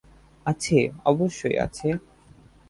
আছে 0.45 0.79
অবশ্যই 1.05 1.55
আছে। 1.65 1.89